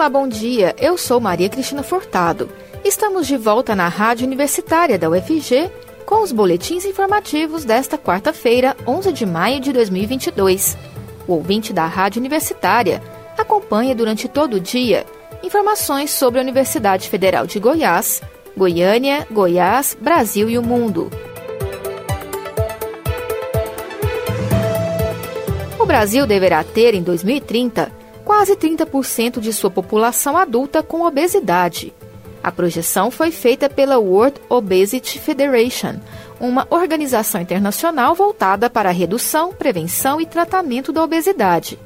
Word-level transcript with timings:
Olá, 0.00 0.08
bom 0.08 0.26
dia. 0.26 0.74
Eu 0.80 0.96
sou 0.96 1.20
Maria 1.20 1.50
Cristina 1.50 1.82
Furtado. 1.82 2.48
Estamos 2.82 3.26
de 3.26 3.36
volta 3.36 3.76
na 3.76 3.86
Rádio 3.86 4.26
Universitária 4.26 4.98
da 4.98 5.10
UFG 5.10 5.70
com 6.06 6.22
os 6.22 6.32
boletins 6.32 6.86
informativos 6.86 7.66
desta 7.66 7.98
quarta-feira, 7.98 8.74
11 8.86 9.12
de 9.12 9.26
maio 9.26 9.60
de 9.60 9.74
2022. 9.74 10.74
O 11.28 11.34
ouvinte 11.34 11.74
da 11.74 11.84
Rádio 11.84 12.18
Universitária 12.18 13.02
acompanha 13.36 13.94
durante 13.94 14.26
todo 14.26 14.54
o 14.54 14.60
dia 14.60 15.04
informações 15.42 16.10
sobre 16.10 16.40
a 16.40 16.42
Universidade 16.42 17.06
Federal 17.06 17.46
de 17.46 17.60
Goiás, 17.60 18.22
Goiânia, 18.56 19.26
Goiás, 19.30 19.94
Brasil 20.00 20.48
e 20.48 20.56
o 20.56 20.62
mundo. 20.62 21.10
O 25.78 25.84
Brasil 25.84 26.26
deverá 26.26 26.64
ter, 26.64 26.94
em 26.94 27.02
2030, 27.02 27.99
quase 28.40 28.56
30% 28.56 29.38
de 29.38 29.52
sua 29.52 29.70
população 29.70 30.34
adulta 30.34 30.82
com 30.82 31.02
obesidade. 31.02 31.92
A 32.42 32.50
projeção 32.50 33.10
foi 33.10 33.30
feita 33.30 33.68
pela 33.68 33.98
World 33.98 34.40
Obesity 34.48 35.18
Federation, 35.18 35.96
uma 36.40 36.66
organização 36.70 37.42
internacional 37.42 38.14
voltada 38.14 38.70
para 38.70 38.88
a 38.88 38.92
redução, 38.92 39.52
prevenção 39.52 40.22
e 40.22 40.24
tratamento 40.24 40.90
da 40.90 41.04
obesidade. 41.04 41.78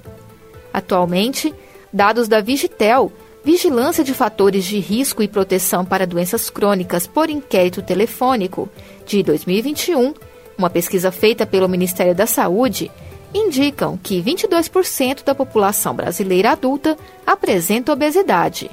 Atualmente, 0.72 1.52
dados 1.92 2.28
da 2.28 2.40
Vigitel, 2.40 3.10
Vigilância 3.42 4.04
de 4.04 4.14
Fatores 4.14 4.64
de 4.64 4.78
Risco 4.78 5.24
e 5.24 5.28
Proteção 5.28 5.84
para 5.84 6.06
Doenças 6.06 6.48
Crônicas 6.50 7.04
por 7.04 7.28
Inquérito 7.28 7.82
Telefônico, 7.82 8.68
de 9.04 9.24
2021, 9.24 10.14
uma 10.56 10.70
pesquisa 10.70 11.10
feita 11.10 11.44
pelo 11.44 11.68
Ministério 11.68 12.14
da 12.14 12.28
Saúde, 12.28 12.92
indicam 13.34 13.98
que 14.00 14.22
22% 14.22 15.24
da 15.24 15.34
população 15.34 15.92
brasileira 15.94 16.52
adulta 16.52 16.96
apresenta 17.26 17.92
obesidade. 17.92 18.70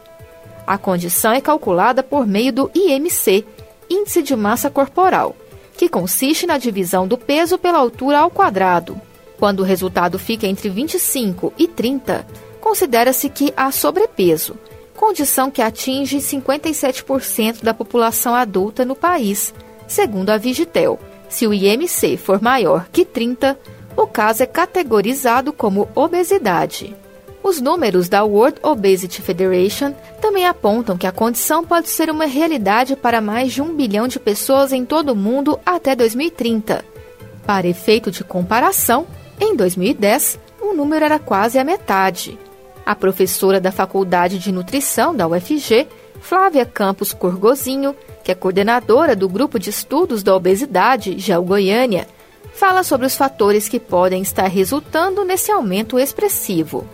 A 0.68 0.78
condição 0.78 1.34
é 1.34 1.42
calculada 1.42 2.03
por 2.03 2.28
meio 2.28 2.53
do 2.53 2.72
IMC, 2.76 3.44
Índice 3.90 4.22
de 4.22 4.36
Massa 4.36 4.70
Corporal, 4.70 5.36
que 5.76 5.90
consiste 5.90 6.45
na 6.45 6.59
divisão 6.59 7.08
do 7.08 7.18
peso 7.18 7.58
pela 7.58 7.80
altura 7.80 8.20
ao 8.20 8.30
quadrado. 8.30 9.02
Quando 9.40 9.62
o 9.62 9.64
resultado 9.64 10.20
fica 10.20 10.45
entre 10.45 10.70
25 10.70 11.52
e 11.58 11.68
30, 11.68 12.25
considera-se 12.62 13.28
que 13.28 13.52
há 13.58 13.72
sobrepeso, 13.72 14.56
condição 14.96 15.50
que 15.50 15.64
atinge 15.64 16.20
57% 16.20 17.64
da 17.64 17.73
população 17.73 18.36
adulta 18.36 18.86
no 18.86 18.96
país, 18.96 19.52
segundo 19.88 20.30
a 20.30 20.38
Vigitel. 20.38 21.00
Se 21.28 21.48
o 21.48 21.53
IMC 21.53 22.18
for 22.18 22.40
maior 22.40 22.88
que 22.92 23.03
30, 23.03 23.58
o 23.95 24.08
caso 24.08 24.44
é 24.44 24.45
categorizado 24.45 25.52
como 25.52 25.88
obesidade. 25.95 26.95
Os 27.44 27.59
números 27.59 28.08
da 28.08 28.23
World 28.23 28.59
Obesity 28.61 29.22
Federation 29.22 29.94
também 30.22 30.45
apontam 30.45 30.97
que 30.97 31.08
a 31.08 31.11
condição 31.11 31.66
pode 31.66 31.89
ser 31.89 32.09
uma 32.09 32.25
realidade 32.25 32.95
para 32.95 33.19
mais 33.19 33.52
de 33.52 33.62
um 33.62 33.75
bilhão 33.75 34.08
de 34.08 34.19
pessoas 34.19 34.72
em 34.72 34.86
todo 34.86 35.14
o 35.14 35.16
mundo 35.16 35.59
até 35.66 35.95
2030. 35.95 36.86
Para 37.45 37.67
efeito 37.67 38.12
de 38.12 38.23
comparação, 38.23 39.08
em 39.39 39.56
2010, 39.56 40.39
o 40.62 40.73
número 40.73 41.03
era 41.03 41.17
quase 41.17 41.58
a 41.58 41.64
metade. 41.64 42.38
A 42.86 42.95
professora 42.95 43.59
da 43.59 43.72
Faculdade 43.72 44.38
de 44.38 44.52
Nutrição 44.52 45.16
da 45.16 45.28
UFG, 45.28 45.88
Flávia 46.22 46.66
Campos 46.66 47.12
Corgozinho, 47.12 47.95
que 48.23 48.31
é 48.31 48.36
coordenadora 48.36 49.16
do 49.16 49.28
Grupo 49.28 49.58
de 49.58 49.72
Estudos 49.72 50.22
da 50.22 50.36
Obesidade, 50.36 51.17
GEL 51.17 51.44
Goiânia, 51.44 52.08
fala 52.54 52.84
sobre 52.84 53.08
os 53.08 53.16
fatores 53.16 53.68
que 53.68 53.80
podem 53.80 54.22
estar 54.22 54.48
resultando 54.48 55.24
nesse 55.24 55.52
aumento 55.52 55.98
expressivo. 55.98 56.86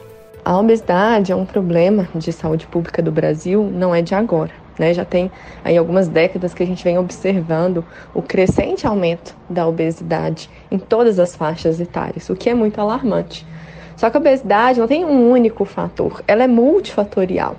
A 0.45 0.57
obesidade 0.57 1.31
é 1.31 1.35
um 1.35 1.45
problema 1.45 2.07
de 2.15 2.31
saúde 2.31 2.67
pública 2.67 3.01
do 3.01 3.11
Brasil, 3.11 3.63
não 3.63 3.93
é 3.93 4.01
de 4.01 4.15
agora. 4.15 4.51
Né? 4.79 4.93
Já 4.93 5.03
tem 5.03 5.31
aí 5.63 5.75
algumas 5.77 6.07
décadas 6.07 6.53
que 6.53 6.63
a 6.63 6.65
gente 6.65 6.83
vem 6.83 6.97
observando 6.97 7.83
o 8.13 8.21
crescente 8.21 8.87
aumento 8.87 9.35
da 9.49 9.67
obesidade 9.67 10.49
em 10.71 10.77
todas 10.77 11.19
as 11.19 11.35
faixas 11.35 11.79
etárias, 11.79 12.29
o 12.29 12.35
que 12.35 12.49
é 12.49 12.53
muito 12.53 12.79
alarmante. 12.79 13.45
Só 13.97 14.09
que 14.09 14.17
a 14.17 14.19
obesidade 14.19 14.79
não 14.79 14.87
tem 14.87 15.03
um 15.03 15.29
único 15.29 15.65
fator, 15.65 16.23
ela 16.27 16.43
é 16.43 16.47
multifatorial. 16.47 17.55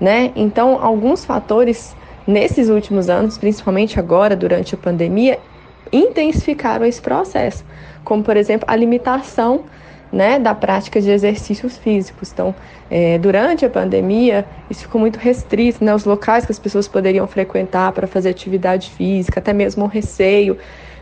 Né? 0.00 0.32
Então, 0.34 0.82
alguns 0.82 1.24
fatores 1.24 1.94
nesses 2.26 2.68
últimos 2.68 3.10
anos, 3.10 3.36
principalmente 3.36 3.98
agora 3.98 4.34
durante 4.34 4.74
a 4.74 4.78
pandemia, 4.78 5.38
intensificaram 5.92 6.84
esse 6.86 7.00
processo, 7.00 7.64
como 8.04 8.22
por 8.22 8.36
exemplo 8.36 8.66
a 8.68 8.74
limitação 8.74 9.64
né, 10.12 10.38
da 10.38 10.54
prática 10.54 11.00
de 11.00 11.10
exercícios 11.10 11.78
físicos. 11.78 12.30
Então, 12.32 12.54
é, 12.90 13.18
durante 13.18 13.64
a 13.64 13.70
pandemia, 13.70 14.44
isso 14.68 14.82
ficou 14.82 15.00
muito 15.00 15.18
restrito, 15.18 15.82
né, 15.82 15.94
os 15.94 16.04
locais 16.04 16.44
que 16.44 16.52
as 16.52 16.58
pessoas 16.58 16.86
poderiam 16.86 17.26
frequentar 17.26 17.92
para 17.92 18.06
fazer 18.06 18.28
atividade 18.28 18.90
física, 18.90 19.40
até 19.40 19.52
mesmo 19.54 19.84
o 19.84 19.88
receio 19.88 20.58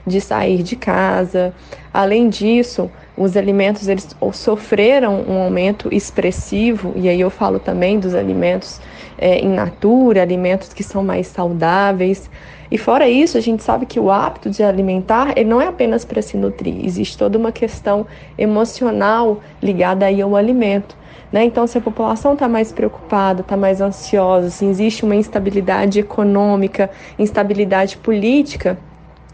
de 0.06 0.20
sair 0.20 0.62
de 0.62 0.76
casa. 0.76 1.52
Além 1.92 2.28
disso, 2.28 2.90
os 3.16 3.36
alimentos 3.36 3.88
eles 3.88 4.16
sofreram 4.32 5.24
um 5.28 5.42
aumento 5.42 5.92
expressivo, 5.92 6.92
e 6.94 7.08
aí 7.08 7.20
eu 7.20 7.30
falo 7.30 7.58
também 7.58 7.98
dos 7.98 8.14
alimentos 8.14 8.80
é, 9.20 9.38
in 9.44 9.50
natura, 9.50 10.22
alimentos 10.22 10.72
que 10.72 10.82
são 10.82 11.04
mais 11.04 11.26
saudáveis. 11.26 12.30
E 12.70 12.78
fora 12.78 13.08
isso, 13.08 13.36
a 13.36 13.40
gente 13.40 13.62
sabe 13.62 13.84
que 13.84 14.00
o 14.00 14.10
hábito 14.10 14.48
de 14.48 14.62
alimentar 14.62 15.32
ele 15.36 15.50
não 15.50 15.60
é 15.60 15.66
apenas 15.66 16.04
para 16.04 16.22
se 16.22 16.36
nutrir, 16.36 16.84
existe 16.84 17.18
toda 17.18 17.36
uma 17.36 17.52
questão 17.52 18.06
emocional 18.38 19.40
ligada 19.62 20.06
aí 20.06 20.22
ao 20.22 20.34
alimento. 20.34 20.96
Né? 21.30 21.44
Então, 21.44 21.66
se 21.66 21.78
a 21.78 21.80
população 21.80 22.32
está 22.32 22.48
mais 22.48 22.72
preocupada, 22.72 23.42
está 23.42 23.56
mais 23.56 23.80
ansiosa, 23.80 24.50
se 24.50 24.64
existe 24.64 25.04
uma 25.04 25.14
instabilidade 25.14 26.00
econômica, 26.00 26.90
instabilidade 27.18 27.96
política, 27.98 28.78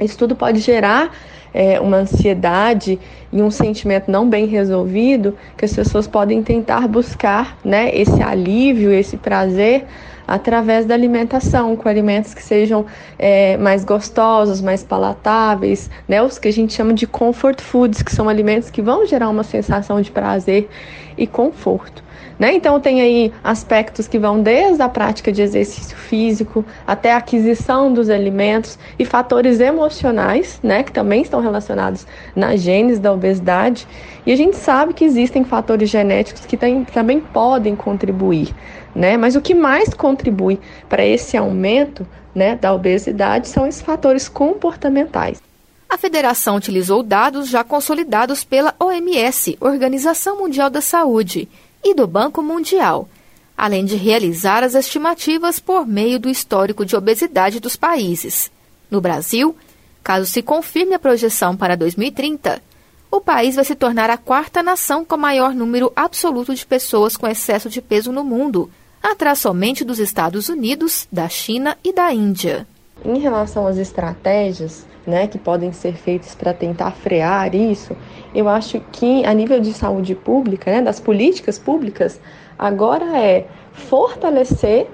isso 0.00 0.18
tudo 0.18 0.36
pode 0.36 0.60
gerar 0.60 1.10
é, 1.54 1.80
uma 1.80 1.98
ansiedade 1.98 2.98
e 3.32 3.40
um 3.40 3.50
sentimento 3.50 4.10
não 4.10 4.28
bem 4.28 4.46
resolvido 4.46 5.36
que 5.56 5.64
as 5.64 5.72
pessoas 5.72 6.06
podem 6.06 6.42
tentar 6.42 6.86
buscar 6.86 7.56
né, 7.64 7.90
esse 7.94 8.22
alívio, 8.22 8.92
esse 8.92 9.16
prazer 9.16 9.86
através 10.26 10.84
da 10.87 10.94
alimentação, 10.94 11.76
com 11.76 11.88
alimentos 11.88 12.34
que 12.34 12.42
sejam 12.42 12.87
é, 13.19 13.56
mais 13.56 13.84
gostosos, 13.84 14.60
mais 14.60 14.82
palatáveis, 14.82 15.91
né? 16.09 16.22
Os 16.22 16.38
que 16.38 16.48
a 16.48 16.53
gente 16.53 16.72
chama 16.72 16.92
de 16.92 17.06
comfort 17.06 17.60
foods, 17.60 18.03
que 18.03 18.14
são 18.14 18.28
alimentos 18.28 18.70
que 18.70 18.82
vão 18.82 19.06
gerar 19.06 19.28
uma 19.28 19.44
sensação 19.44 20.00
de 20.00 20.10
prazer 20.10 20.69
e 21.16 21.26
conforto. 21.26 22.06
Né? 22.38 22.53
Então, 22.54 22.78
tem 22.78 23.00
aí 23.00 23.32
aspectos 23.42 24.06
que 24.06 24.19
vão 24.19 24.42
desde 24.42 24.82
a 24.82 24.88
prática 24.88 25.32
de 25.32 25.41
exercício 25.41 25.97
físico 25.97 26.65
até 26.86 27.12
a 27.12 27.16
aquisição 27.16 27.92
dos 27.92 28.10
alimentos 28.10 28.78
e 28.98 29.06
fatores 29.06 29.59
emocionais, 29.59 30.60
né, 30.62 30.82
que 30.82 30.92
também 30.92 31.22
estão 31.22 31.41
relacionados 31.41 32.06
na 32.34 32.54
genes 32.54 32.98
da 32.98 33.10
obesidade. 33.10 33.88
E 34.26 34.32
a 34.32 34.36
gente 34.36 34.56
sabe 34.56 34.92
que 34.92 35.04
existem 35.04 35.44
fatores 35.44 35.88
genéticos 35.88 36.44
que 36.44 36.59
tem, 36.59 36.84
também 36.84 37.20
podem 37.20 37.75
contribuir. 37.75 38.54
Né? 38.96 39.16
Mas 39.18 39.36
o 39.36 39.42
que 39.42 39.54
mais 39.54 39.92
contribui 39.92 40.58
para 40.88 41.04
esse 41.04 41.36
aumento 41.36 42.06
né, 42.34 42.56
da 42.56 42.72
obesidade 42.72 43.46
são 43.46 43.66
esses 43.66 43.82
fatores 43.82 44.26
comportamentais. 44.26 45.40
A 45.88 45.98
federação 45.98 46.56
utilizou 46.56 47.02
dados 47.02 47.48
já 47.48 47.62
consolidados 47.62 48.42
pela 48.42 48.74
OMS, 48.80 49.56
Organização 49.60 50.38
Mundial 50.38 50.70
da 50.70 50.80
Saúde, 50.80 51.48
e 51.84 51.94
do 51.94 52.06
Banco 52.06 52.42
Mundial, 52.42 53.08
além 53.56 53.84
de 53.84 53.96
realizar 53.96 54.64
as 54.64 54.74
estimativas 54.74 55.60
por 55.60 55.86
meio 55.86 56.18
do 56.18 56.28
histórico 56.28 56.84
de 56.84 56.96
obesidade 56.96 57.60
dos 57.60 57.76
países. 57.76 58.50
No 58.90 59.00
Brasil, 59.00 59.54
caso 60.02 60.26
se 60.26 60.42
confirme 60.42 60.94
a 60.94 60.98
projeção 60.98 61.56
para 61.56 61.76
2030, 61.76 62.62
o 63.10 63.20
país 63.20 63.54
vai 63.54 63.64
se 63.64 63.74
tornar 63.74 64.10
a 64.10 64.16
quarta 64.16 64.62
nação 64.62 65.04
com 65.04 65.16
maior 65.16 65.54
número 65.54 65.92
absoluto 65.94 66.54
de 66.54 66.66
pessoas 66.66 67.16
com 67.16 67.26
excesso 67.26 67.71
de 67.71 67.80
peso 67.80 68.10
no 68.10 68.24
mundo, 68.24 68.71
atrás 69.03 69.39
somente 69.39 69.84
dos 69.84 69.98
Estados 69.98 70.48
Unidos, 70.48 71.07
da 71.10 71.28
China 71.28 71.77
e 71.84 71.93
da 71.93 72.13
Índia. 72.13 72.66
Em 73.04 73.19
relação 73.19 73.66
às 73.66 73.77
estratégias 73.77 74.87
né, 75.07 75.27
que 75.27 75.39
podem 75.39 75.72
ser 75.72 75.95
feitas 75.95 76.34
para 76.34 76.53
tentar 76.53 76.91
frear 76.91 77.54
isso, 77.54 77.97
eu 78.34 78.48
acho 78.48 78.81
que 78.93 79.25
a 79.25 79.33
nível 79.33 79.60
de 79.60 79.72
saúde 79.72 80.15
pública, 80.15 80.71
né, 80.71 80.83
das 80.83 80.98
políticas 80.98 81.59
públicas, 81.59 82.21
agora 82.59 83.16
é 83.16 83.47
fortalecer 83.72 84.89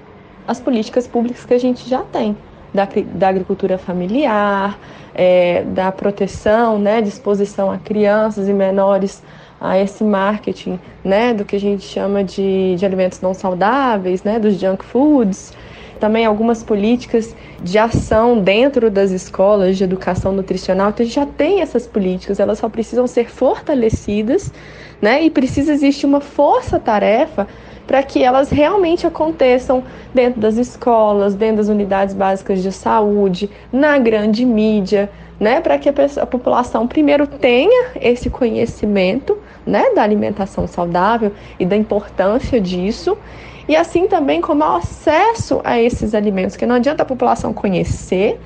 as 0.47 0.61
políticas 0.61 1.07
públicas 1.07 1.45
que 1.45 1.55
a 1.55 1.59
gente 1.59 1.89
já 1.89 2.03
tem, 2.03 2.37
da, 2.75 2.87
da 3.15 3.29
agricultura 3.29 3.79
familiar, 3.79 4.79
é, 5.15 5.63
da 5.63 5.91
proteção, 5.93 6.79
né, 6.79 7.01
disposição 7.01 7.71
a 7.71 7.79
crianças 7.79 8.49
e 8.49 8.53
menores 8.53 9.23
a 9.63 9.79
esse 9.79 10.03
marketing, 10.03 10.79
né, 11.05 11.33
do 11.33 11.45
que 11.45 11.55
a 11.55 11.61
gente 11.61 11.85
chama 11.85 12.25
de, 12.25 12.75
de 12.77 12.85
alimentos 12.85 13.21
não 13.21 13.33
saudáveis, 13.33 14.25
né, 14.25 14.41
dos 14.41 14.59
junk 14.59 14.85
foods, 14.85 15.53
também 16.01 16.27
algumas 16.27 16.65
políticas 16.65 17.37
de 17.63 17.79
ação 17.79 18.41
dentro 18.41 18.91
das 18.91 19.13
escolas 19.13 19.79
de 19.79 19.85
educação 19.85 20.33
nutricional. 20.33 20.91
Então, 20.91 21.05
a 21.05 21.07
gente 21.07 21.15
já 21.15 21.27
tem 21.27 21.61
essas 21.61 21.87
políticas, 21.87 22.41
elas 22.41 22.59
só 22.59 22.69
precisam 22.69 23.07
ser 23.07 23.31
fortalecidas, 23.31 24.53
né? 25.01 25.23
E 25.23 25.31
precisa 25.31 25.73
existir 25.73 26.07
uma 26.07 26.21
força-tarefa 26.21 27.47
para 27.87 28.03
que 28.03 28.23
elas 28.23 28.51
realmente 28.51 29.07
aconteçam 29.07 29.83
dentro 30.15 30.41
das 30.41 30.57
escolas, 30.57 31.35
dentro 31.35 31.57
das 31.57 31.69
unidades 31.69 32.15
básicas 32.15 32.63
de 32.63 32.73
saúde, 32.73 33.51
na 33.73 33.99
grande 33.99 34.45
mídia, 34.45 35.11
né, 35.39 35.61
para 35.61 35.77
que 35.79 35.89
a, 35.89 35.93
pessoa, 35.93 36.25
a, 36.25 36.27
população 36.27 36.87
primeiro 36.87 37.27
tenha 37.27 37.91
esse 38.01 38.31
conhecimento, 38.31 39.37
né, 39.67 39.91
da 39.95 40.03
alimentação 40.03 40.67
saudável 40.67 41.33
e 41.59 41.67
da 41.67 41.77
importância 41.77 42.61
disso, 42.61 43.19
e 43.69 43.75
assim 43.75 44.07
também 44.07 44.41
como 44.41 44.63
o 44.63 44.77
acesso 44.77 45.61
a 45.65 45.81
esses 45.81 46.15
alimentos, 46.15 46.57
que 46.57 46.67
não 46.67 46.77
adianta 46.77 47.03
a 47.03 47.07
população 47.07 47.53
conhecer 47.53 48.39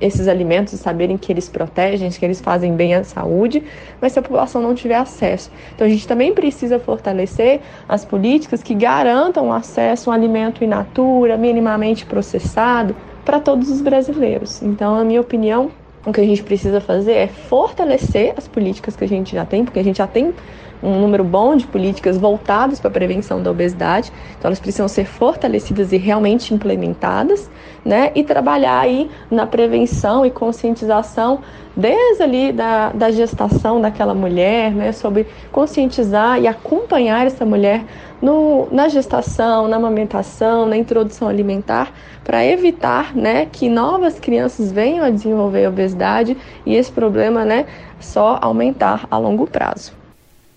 esses 0.00 0.28
alimentos 0.28 0.72
e 0.72 0.78
saberem 0.78 1.16
que 1.16 1.32
eles 1.32 1.48
protegem, 1.48 2.10
que 2.10 2.24
eles 2.24 2.40
fazem 2.40 2.74
bem 2.74 2.94
à 2.94 3.04
saúde, 3.04 3.62
mas 4.00 4.12
se 4.12 4.18
a 4.18 4.22
população 4.22 4.62
não 4.62 4.74
tiver 4.74 4.96
acesso. 4.96 5.50
Então 5.74 5.86
a 5.86 5.90
gente 5.90 6.06
também 6.06 6.32
precisa 6.32 6.78
fortalecer 6.78 7.60
as 7.88 8.04
políticas 8.04 8.62
que 8.62 8.74
garantam 8.74 9.48
o 9.48 9.52
acesso 9.52 10.10
a 10.10 10.12
um 10.12 10.16
alimento 10.16 10.64
in 10.64 10.68
natura, 10.68 11.36
minimamente 11.36 12.06
processado, 12.06 12.94
para 13.24 13.40
todos 13.40 13.70
os 13.70 13.80
brasileiros. 13.80 14.62
Então, 14.62 14.96
na 14.96 15.04
minha 15.04 15.20
opinião, 15.20 15.70
o 16.06 16.12
que 16.12 16.20
a 16.20 16.24
gente 16.24 16.42
precisa 16.42 16.80
fazer 16.80 17.12
é 17.12 17.26
fortalecer 17.26 18.32
as 18.36 18.48
políticas 18.48 18.96
que 18.96 19.04
a 19.04 19.08
gente 19.08 19.34
já 19.34 19.44
tem, 19.44 19.64
porque 19.64 19.78
a 19.78 19.84
gente 19.84 19.98
já 19.98 20.06
tem 20.06 20.32
um 20.82 21.00
número 21.00 21.24
bom 21.24 21.56
de 21.56 21.66
políticas 21.66 22.16
voltadas 22.16 22.78
para 22.78 22.88
a 22.88 22.92
prevenção 22.92 23.42
da 23.42 23.50
obesidade, 23.50 24.12
então 24.38 24.48
elas 24.48 24.60
precisam 24.60 24.88
ser 24.88 25.04
fortalecidas 25.04 25.92
e 25.92 25.96
realmente 25.96 26.54
implementadas, 26.54 27.50
né? 27.84 28.10
E 28.14 28.22
trabalhar 28.22 28.80
aí 28.80 29.10
na 29.30 29.46
prevenção 29.46 30.24
e 30.24 30.30
conscientização 30.30 31.40
desde 31.76 32.22
ali 32.22 32.52
da, 32.52 32.90
da 32.90 33.10
gestação 33.10 33.80
daquela 33.80 34.14
mulher, 34.14 34.72
né? 34.72 34.92
Sobre 34.92 35.26
conscientizar 35.52 36.40
e 36.40 36.46
acompanhar 36.46 37.26
essa 37.26 37.44
mulher 37.44 37.84
no, 38.20 38.68
na 38.70 38.88
gestação, 38.88 39.68
na 39.68 39.76
amamentação, 39.76 40.66
na 40.66 40.76
introdução 40.76 41.28
alimentar, 41.28 41.92
para 42.24 42.44
evitar, 42.44 43.14
né, 43.14 43.46
que 43.46 43.68
novas 43.68 44.18
crianças 44.18 44.70
venham 44.72 45.04
a 45.04 45.10
desenvolver 45.10 45.68
obesidade 45.68 46.36
e 46.66 46.74
esse 46.74 46.90
problema, 46.90 47.44
né, 47.44 47.66
só 48.00 48.38
aumentar 48.40 49.06
a 49.10 49.18
longo 49.18 49.46
prazo. 49.46 49.92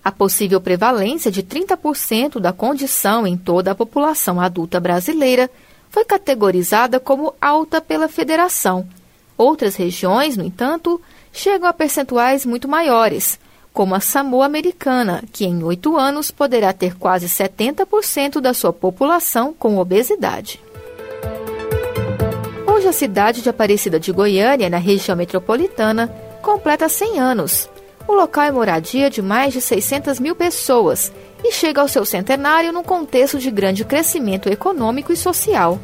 A 0.03 0.11
possível 0.11 0.59
prevalência 0.59 1.31
de 1.31 1.43
30% 1.43 2.39
da 2.39 2.51
condição 2.51 3.27
em 3.27 3.37
toda 3.37 3.71
a 3.71 3.75
população 3.75 4.41
adulta 4.41 4.79
brasileira 4.79 5.49
foi 5.91 6.03
categorizada 6.03 6.99
como 6.99 7.35
alta 7.39 7.79
pela 7.79 8.07
federação. 8.07 8.87
Outras 9.37 9.75
regiões, 9.75 10.35
no 10.35 10.43
entanto, 10.43 10.99
chegam 11.31 11.69
a 11.69 11.73
percentuais 11.73 12.45
muito 12.45 12.67
maiores, 12.67 13.39
como 13.71 13.93
a 13.93 13.99
Samoa 13.99 14.45
Americana, 14.45 15.23
que 15.31 15.45
em 15.45 15.63
oito 15.63 15.95
anos 15.95 16.31
poderá 16.31 16.73
ter 16.73 16.97
quase 16.97 17.27
70% 17.27 18.41
da 18.41 18.55
sua 18.55 18.73
população 18.73 19.53
com 19.53 19.77
obesidade. 19.77 20.59
Hoje, 22.65 22.87
a 22.87 22.93
cidade 22.93 23.43
de 23.43 23.49
Aparecida 23.49 23.99
de 23.99 24.11
Goiânia, 24.11 24.69
na 24.69 24.77
região 24.77 25.15
metropolitana, 25.15 26.07
completa 26.41 26.89
100 26.89 27.19
anos 27.19 27.70
o 28.07 28.13
local 28.13 28.43
é 28.43 28.51
moradia 28.51 29.09
de 29.09 29.21
mais 29.21 29.53
de 29.53 29.61
600 29.61 30.19
mil 30.19 30.35
pessoas 30.35 31.11
e 31.43 31.51
chega 31.51 31.81
ao 31.81 31.87
seu 31.87 32.05
centenário 32.05 32.71
num 32.71 32.83
contexto 32.83 33.39
de 33.39 33.49
grande 33.49 33.83
crescimento 33.83 34.49
econômico 34.49 35.11
e 35.11 35.17
social. 35.17 35.79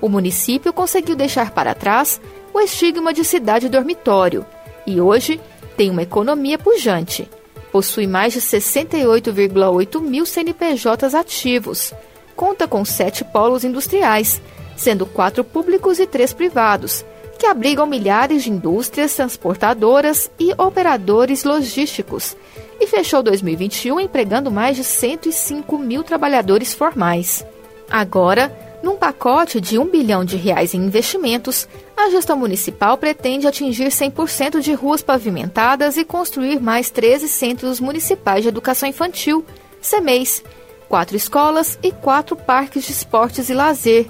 O 0.00 0.08
município 0.08 0.72
conseguiu 0.72 1.14
deixar 1.14 1.50
para 1.50 1.74
trás 1.74 2.20
o 2.52 2.60
estigma 2.60 3.12
de 3.12 3.24
cidade 3.24 3.68
dormitório 3.68 4.44
e 4.86 5.00
hoje 5.00 5.40
tem 5.76 5.90
uma 5.90 6.02
economia 6.02 6.58
pujante. 6.58 7.28
Possui 7.70 8.06
mais 8.06 8.32
de 8.32 8.40
68,8 8.40 10.00
mil 10.00 10.26
CNPJs 10.26 11.14
ativos. 11.14 11.94
Conta 12.34 12.66
com 12.66 12.84
sete 12.84 13.24
polos 13.24 13.64
industriais, 13.64 14.40
sendo 14.76 15.06
quatro 15.06 15.44
públicos 15.44 16.00
e 16.00 16.06
três 16.06 16.32
privados, 16.32 17.04
que 17.40 17.46
abrigam 17.46 17.86
milhares 17.86 18.42
de 18.42 18.50
indústrias 18.50 19.14
transportadoras 19.14 20.30
e 20.38 20.52
operadores 20.58 21.42
logísticos, 21.42 22.36
e 22.78 22.86
fechou 22.86 23.22
2021 23.22 23.98
empregando 23.98 24.50
mais 24.50 24.76
de 24.76 24.84
105 24.84 25.78
mil 25.78 26.04
trabalhadores 26.04 26.74
formais. 26.74 27.42
Agora, 27.90 28.54
num 28.82 28.96
pacote 28.96 29.58
de 29.58 29.78
1 29.78 29.86
bilhão 29.86 30.22
de 30.22 30.36
reais 30.36 30.74
em 30.74 30.84
investimentos, 30.84 31.66
a 31.96 32.10
gestão 32.10 32.36
municipal 32.36 32.98
pretende 32.98 33.46
atingir 33.46 33.88
100% 33.88 34.60
de 34.60 34.74
ruas 34.74 35.00
pavimentadas 35.00 35.96
e 35.96 36.04
construir 36.04 36.60
mais 36.60 36.90
13 36.90 37.26
centros 37.26 37.80
municipais 37.80 38.42
de 38.42 38.48
educação 38.48 38.86
infantil, 38.86 39.42
CEMEIs, 39.80 40.44
quatro 40.90 41.16
escolas 41.16 41.78
e 41.82 41.90
quatro 41.90 42.36
parques 42.36 42.84
de 42.84 42.92
esportes 42.92 43.48
e 43.48 43.54
lazer, 43.54 44.06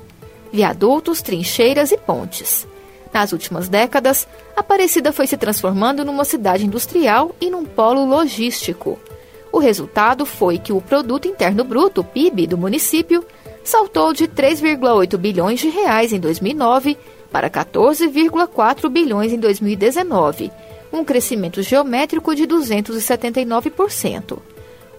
viadutos, 0.52 1.22
trincheiras 1.22 1.92
e 1.92 1.96
pontes. 1.96 2.66
Nas 3.12 3.32
últimas 3.32 3.68
décadas, 3.68 4.26
Aparecida 4.56 5.12
foi 5.12 5.26
se 5.26 5.36
transformando 5.36 6.04
numa 6.04 6.24
cidade 6.24 6.64
industrial 6.64 7.34
e 7.40 7.50
num 7.50 7.64
polo 7.64 8.04
logístico. 8.04 8.98
O 9.52 9.58
resultado 9.58 10.24
foi 10.24 10.58
que 10.58 10.72
o 10.72 10.80
produto 10.80 11.26
interno 11.26 11.64
bruto, 11.64 12.04
PIB, 12.04 12.46
do 12.46 12.56
município 12.56 13.24
saltou 13.64 14.12
de 14.12 14.28
3,8 14.28 15.16
bilhões 15.16 15.60
de 15.60 15.68
reais 15.68 16.12
em 16.12 16.20
2009 16.20 16.96
para 17.32 17.50
14,4 17.50 18.88
bilhões 18.88 19.32
em 19.32 19.38
2019, 19.38 20.52
um 20.92 21.04
crescimento 21.04 21.62
geométrico 21.62 22.34
de 22.34 22.46
279%. 22.46 24.38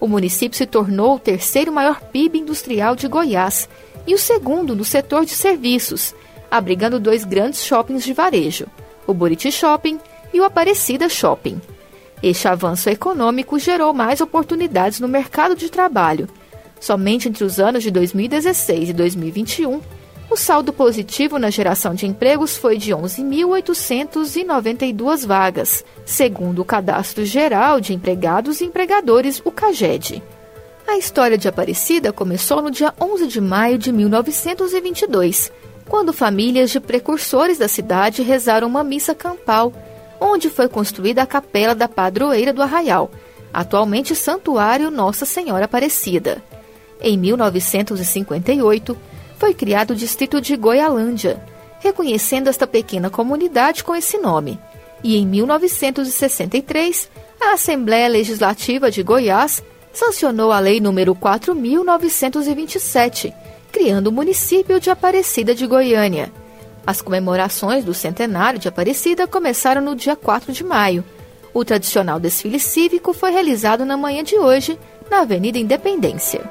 O 0.00 0.08
município 0.08 0.56
se 0.58 0.66
tornou 0.66 1.16
o 1.16 1.18
terceiro 1.18 1.72
maior 1.72 2.00
PIB 2.00 2.40
industrial 2.40 2.96
de 2.96 3.06
Goiás 3.06 3.68
e 4.06 4.14
o 4.14 4.18
segundo 4.18 4.74
no 4.74 4.84
setor 4.84 5.24
de 5.24 5.32
serviços, 5.32 6.14
abrigando 6.52 7.00
dois 7.00 7.24
grandes 7.24 7.64
shoppings 7.64 8.04
de 8.04 8.12
varejo, 8.12 8.66
o 9.06 9.14
Buriti 9.14 9.50
Shopping 9.50 9.98
e 10.34 10.40
o 10.40 10.44
Aparecida 10.44 11.08
Shopping. 11.08 11.58
Este 12.22 12.46
avanço 12.46 12.90
econômico 12.90 13.58
gerou 13.58 13.94
mais 13.94 14.20
oportunidades 14.20 15.00
no 15.00 15.08
mercado 15.08 15.56
de 15.56 15.70
trabalho. 15.70 16.28
Somente 16.78 17.26
entre 17.26 17.42
os 17.42 17.58
anos 17.58 17.82
de 17.82 17.90
2016 17.90 18.90
e 18.90 18.92
2021, 18.92 19.80
o 20.30 20.36
saldo 20.36 20.74
positivo 20.74 21.38
na 21.38 21.48
geração 21.48 21.94
de 21.94 22.06
empregos 22.06 22.54
foi 22.56 22.76
de 22.76 22.92
11.892 22.92 25.26
vagas, 25.26 25.82
segundo 26.04 26.60
o 26.60 26.66
Cadastro 26.66 27.24
Geral 27.24 27.80
de 27.80 27.94
Empregados 27.94 28.60
e 28.60 28.66
Empregadores, 28.66 29.40
o 29.42 29.50
CAGED. 29.50 30.22
A 30.86 30.98
história 30.98 31.38
de 31.38 31.48
Aparecida 31.48 32.12
começou 32.12 32.60
no 32.60 32.70
dia 32.70 32.92
11 33.00 33.26
de 33.26 33.40
maio 33.40 33.78
de 33.78 33.90
1922, 33.90 35.50
quando 35.92 36.10
famílias 36.10 36.70
de 36.70 36.80
precursores 36.80 37.58
da 37.58 37.68
cidade 37.68 38.22
rezaram 38.22 38.66
uma 38.66 38.82
missa 38.82 39.14
campal, 39.14 39.70
onde 40.18 40.48
foi 40.48 40.66
construída 40.66 41.20
a 41.20 41.26
capela 41.26 41.74
da 41.74 41.86
padroeira 41.86 42.50
do 42.50 42.62
Arraial, 42.62 43.10
atualmente 43.52 44.16
Santuário 44.16 44.90
Nossa 44.90 45.26
Senhora 45.26 45.66
Aparecida. 45.66 46.42
Em 46.98 47.18
1958, 47.18 48.96
foi 49.36 49.52
criado 49.52 49.90
o 49.90 49.94
distrito 49.94 50.40
de 50.40 50.56
Goialândia, 50.56 51.44
reconhecendo 51.78 52.48
esta 52.48 52.66
pequena 52.66 53.10
comunidade 53.10 53.84
com 53.84 53.94
esse 53.94 54.16
nome. 54.16 54.58
E 55.04 55.18
em 55.18 55.26
1963, 55.26 57.10
a 57.38 57.52
Assembleia 57.52 58.08
Legislativa 58.08 58.90
de 58.90 59.02
Goiás 59.02 59.62
sancionou 59.92 60.52
a 60.52 60.58
Lei 60.58 60.80
nº 60.80 61.14
4927, 61.18 63.34
criando 63.72 64.08
o 64.08 64.12
município 64.12 64.78
de 64.78 64.90
Aparecida 64.90 65.54
de 65.54 65.66
Goiânia. 65.66 66.30
As 66.86 67.00
comemorações 67.00 67.84
do 67.84 67.94
centenário 67.94 68.58
de 68.58 68.68
Aparecida 68.68 69.26
começaram 69.26 69.80
no 69.80 69.96
dia 69.96 70.14
4 70.14 70.52
de 70.52 70.62
maio. 70.62 71.02
O 71.54 71.64
tradicional 71.64 72.20
desfile 72.20 72.60
cívico 72.60 73.14
foi 73.14 73.30
realizado 73.30 73.84
na 73.84 73.96
manhã 73.96 74.22
de 74.22 74.36
hoje, 74.38 74.78
na 75.10 75.20
Avenida 75.20 75.58
Independência. 75.58 76.42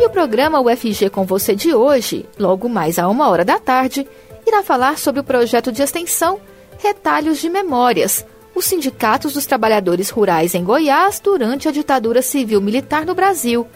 E 0.00 0.04
o 0.04 0.10
programa 0.10 0.60
UFG 0.60 1.08
com 1.08 1.24
você 1.24 1.54
de 1.54 1.72
hoje, 1.72 2.26
logo 2.38 2.68
mais 2.68 2.98
a 2.98 3.08
uma 3.08 3.28
hora 3.28 3.44
da 3.44 3.60
tarde, 3.60 4.06
irá 4.46 4.62
falar 4.62 4.98
sobre 4.98 5.20
o 5.20 5.24
projeto 5.24 5.70
de 5.70 5.82
extensão 5.82 6.40
Retalhos 6.78 7.38
de 7.38 7.48
Memórias, 7.48 8.26
os 8.54 8.64
sindicatos 8.64 9.34
dos 9.34 9.46
trabalhadores 9.46 10.10
rurais 10.10 10.54
em 10.54 10.64
Goiás 10.64 11.20
durante 11.20 11.68
a 11.68 11.72
ditadura 11.72 12.22
civil-militar 12.22 13.06
no 13.06 13.14
Brasil 13.14 13.66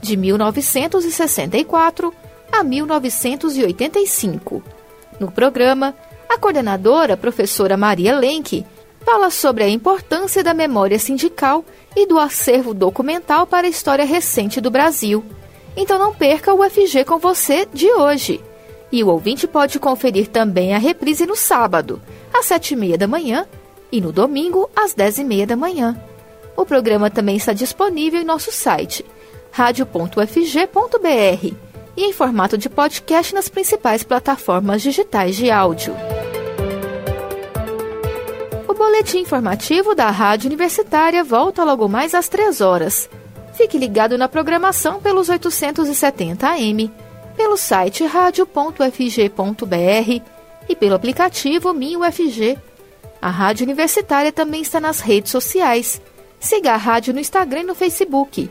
de 0.00 0.16
1964 0.16 2.14
a 2.50 2.64
1985. 2.64 4.62
No 5.20 5.30
programa, 5.30 5.94
a 6.28 6.38
coordenadora, 6.38 7.16
professora 7.16 7.76
Maria 7.76 8.18
Lenk, 8.18 8.64
fala 9.04 9.30
sobre 9.30 9.64
a 9.64 9.68
importância 9.68 10.44
da 10.44 10.52
memória 10.54 10.98
sindical 10.98 11.64
e 11.96 12.06
do 12.06 12.18
acervo 12.18 12.74
documental 12.74 13.46
para 13.46 13.66
a 13.66 13.70
história 13.70 14.04
recente 14.04 14.60
do 14.60 14.70
Brasil. 14.70 15.24
Então 15.76 15.98
não 15.98 16.14
perca 16.14 16.52
o 16.52 16.60
UFG 16.64 17.04
com 17.04 17.18
você 17.18 17.66
de 17.72 17.90
hoje. 17.92 18.40
E 18.90 19.04
o 19.04 19.08
ouvinte 19.08 19.46
pode 19.46 19.78
conferir 19.78 20.28
também 20.28 20.74
a 20.74 20.78
reprise 20.78 21.26
no 21.26 21.36
sábado, 21.36 22.00
às 22.32 22.46
sete 22.46 22.72
e 22.72 22.76
meia 22.76 22.96
da 22.96 23.06
manhã, 23.06 23.46
e 23.90 24.00
no 24.00 24.12
domingo, 24.12 24.68
às 24.74 24.94
dez 24.94 25.18
e 25.18 25.24
meia 25.24 25.46
da 25.46 25.56
manhã. 25.56 26.00
O 26.56 26.64
programa 26.64 27.10
também 27.10 27.36
está 27.36 27.52
disponível 27.52 28.20
em 28.20 28.24
nosso 28.24 28.50
site 28.50 29.04
radio.fg.br 29.50 31.54
e 31.96 32.04
em 32.04 32.12
formato 32.12 32.56
de 32.56 32.68
podcast 32.68 33.34
nas 33.34 33.48
principais 33.48 34.04
plataformas 34.04 34.82
digitais 34.82 35.36
de 35.36 35.50
áudio. 35.50 35.94
O 38.68 38.74
boletim 38.74 39.18
informativo 39.18 39.94
da 39.94 40.10
Rádio 40.10 40.46
Universitária 40.46 41.24
volta 41.24 41.64
logo 41.64 41.88
mais 41.88 42.14
às 42.14 42.28
3 42.28 42.60
horas. 42.60 43.10
Fique 43.54 43.76
ligado 43.76 44.16
na 44.16 44.28
programação 44.28 45.00
pelos 45.00 45.28
870 45.28 46.46
AM, 46.46 46.92
pelo 47.36 47.56
site 47.56 48.06
radio.fg.br 48.06 50.22
e 50.68 50.76
pelo 50.76 50.94
aplicativo 50.94 51.72
MinUFG. 51.72 52.56
A 53.20 53.30
Rádio 53.30 53.64
Universitária 53.64 54.30
também 54.30 54.62
está 54.62 54.78
nas 54.78 55.00
redes 55.00 55.32
sociais. 55.32 56.00
Siga 56.38 56.74
a 56.74 56.76
rádio 56.76 57.12
no 57.12 57.18
Instagram 57.18 57.62
e 57.62 57.64
no 57.64 57.74
Facebook. 57.74 58.48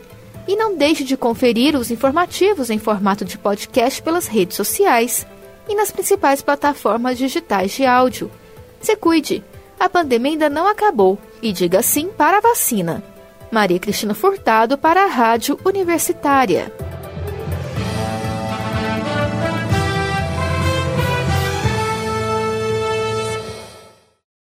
E 0.48 0.56
não 0.56 0.76
deixe 0.76 1.04
de 1.04 1.16
conferir 1.16 1.76
os 1.76 1.90
informativos 1.90 2.70
em 2.70 2.78
formato 2.78 3.24
de 3.24 3.36
podcast 3.36 4.02
pelas 4.02 4.26
redes 4.26 4.56
sociais 4.56 5.26
e 5.68 5.74
nas 5.74 5.92
principais 5.92 6.40
plataformas 6.40 7.18
digitais 7.18 7.72
de 7.72 7.84
áudio. 7.84 8.30
Se 8.80 8.96
cuide, 8.96 9.44
a 9.78 9.90
pandemia 9.90 10.32
ainda 10.32 10.48
não 10.48 10.66
acabou 10.66 11.18
e 11.42 11.52
diga 11.52 11.82
sim 11.82 12.08
para 12.08 12.38
a 12.38 12.40
vacina. 12.40 13.04
Maria 13.50 13.78
Cristina 13.78 14.14
Furtado 14.14 14.78
para 14.78 15.04
a 15.04 15.06
Rádio 15.06 15.58
Universitária. 15.64 16.72